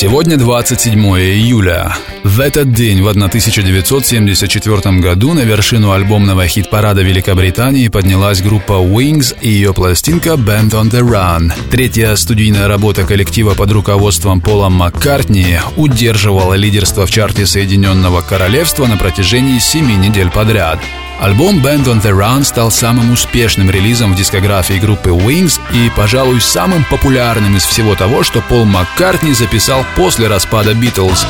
[0.00, 1.94] Сегодня 27 июля.
[2.24, 9.50] В этот день, в 1974 году, на вершину альбомного хит-парада Великобритании поднялась группа Wings и
[9.50, 11.52] ее пластинка Band on the Run.
[11.70, 18.96] Третья студийная работа коллектива под руководством Пола Маккартни удерживала лидерство в чарте Соединенного Королевства на
[18.96, 20.78] протяжении семи недель подряд.
[21.20, 26.40] Альбом Band on the Run стал самым успешным релизом в дискографии группы Wings и, пожалуй,
[26.40, 31.26] самым популярным из всего того, что Пол Маккартни записал после распада Битлз.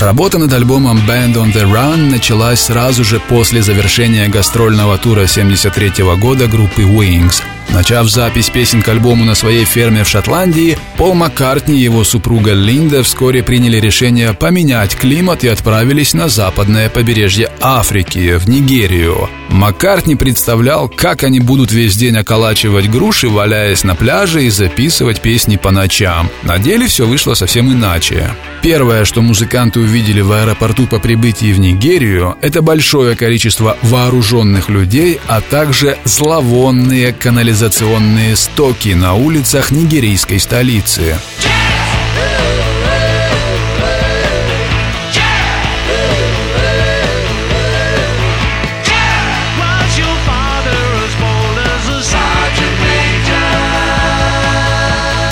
[0.00, 6.02] Работа над альбомом Band on the Run началась сразу же после завершения гастрольного тура 73
[6.18, 7.42] года группы Wings.
[7.72, 12.52] Начав запись песен к альбому на своей ферме в Шотландии, Пол Маккартни и его супруга
[12.52, 19.28] Линда вскоре приняли решение поменять климат и отправились на западное побережье Африки, в Нигерию.
[19.50, 25.56] Маккартни представлял, как они будут весь день околачивать груши, валяясь на пляже и записывать песни
[25.56, 26.28] по ночам.
[26.42, 28.34] На деле все вышло совсем иначе.
[28.62, 35.18] Первое, что музыканты увидели в аэропорту по прибытии в Нигерию, это большое количество вооруженных людей,
[35.26, 41.16] а также зловонные канализационные стоки на улицах нигерийской столицы.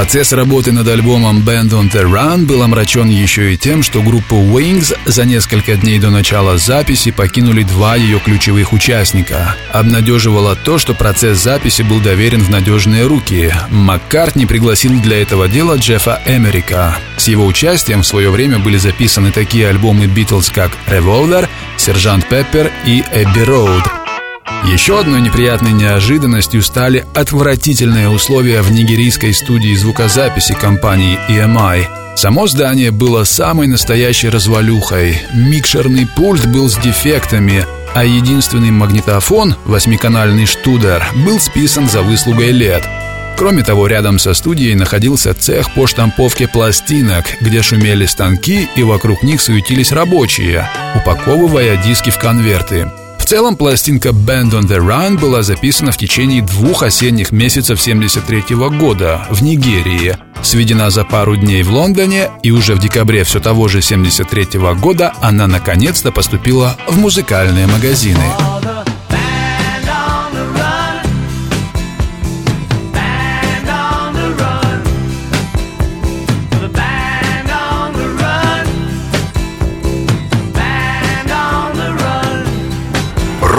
[0.00, 4.36] Процесс работы над альбомом Band on the Run был омрачен еще и тем, что группу
[4.36, 9.56] Wings за несколько дней до начала записи покинули два ее ключевых участника.
[9.70, 13.52] Обнадеживало то, что процесс записи был доверен в надежные руки.
[13.68, 16.96] Маккартни пригласил для этого дела Джеффа Эмерика.
[17.18, 21.46] С его участием в свое время были записаны такие альбомы Битлз, как Revolver,
[21.76, 23.99] Сержант Пеппер и Эбби Роуд.
[24.64, 32.16] Еще одной неприятной неожиданностью стали отвратительные условия в нигерийской студии звукозаписи компании EMI.
[32.16, 35.18] Само здание было самой настоящей развалюхой.
[35.34, 42.86] Микшерный пульт был с дефектами, а единственный магнитофон, восьмиканальный штудер, был списан за выслугой лет.
[43.38, 49.22] Кроме того, рядом со студией находился цех по штамповке пластинок, где шумели станки и вокруг
[49.22, 52.90] них суетились рабочие, упаковывая диски в конверты
[53.30, 59.24] целом пластинка Band on the Run была записана в течение двух осенних месяцев 73 года
[59.30, 63.82] в Нигерии, сведена за пару дней в Лондоне, и уже в декабре все того же
[63.82, 68.24] 73 года она наконец-то поступила в музыкальные магазины.